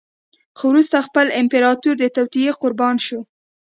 خو 0.57 0.63
وروسته 0.71 1.05
خپله 1.07 1.31
امپراتور 1.41 1.95
د 1.99 2.03
توطیې 2.15 2.51
قربان 2.61 2.95
شو. 3.05 3.19